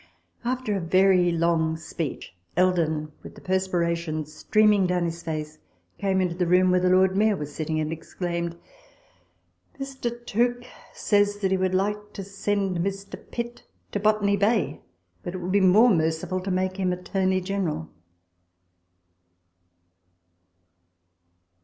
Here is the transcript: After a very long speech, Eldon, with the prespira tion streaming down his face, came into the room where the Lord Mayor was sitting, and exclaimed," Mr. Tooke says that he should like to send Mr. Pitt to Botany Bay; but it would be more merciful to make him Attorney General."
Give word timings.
After 0.43 0.75
a 0.75 0.79
very 0.81 1.31
long 1.31 1.77
speech, 1.77 2.35
Eldon, 2.57 3.11
with 3.21 3.35
the 3.35 3.39
prespira 3.41 3.95
tion 3.95 4.25
streaming 4.25 4.87
down 4.87 5.05
his 5.05 5.21
face, 5.21 5.59
came 5.99 6.19
into 6.19 6.33
the 6.33 6.47
room 6.47 6.71
where 6.71 6.79
the 6.79 6.89
Lord 6.89 7.15
Mayor 7.15 7.35
was 7.37 7.53
sitting, 7.53 7.79
and 7.79 7.93
exclaimed," 7.93 8.57
Mr. 9.79 10.09
Tooke 10.25 10.63
says 10.91 11.37
that 11.37 11.51
he 11.51 11.57
should 11.59 11.75
like 11.75 12.13
to 12.13 12.23
send 12.23 12.79
Mr. 12.79 13.21
Pitt 13.29 13.61
to 13.91 13.99
Botany 13.99 14.37
Bay; 14.37 14.81
but 15.21 15.35
it 15.35 15.37
would 15.37 15.51
be 15.51 15.61
more 15.61 15.91
merciful 15.91 16.39
to 16.41 16.49
make 16.49 16.77
him 16.77 16.91
Attorney 16.91 17.39
General." 17.39 17.87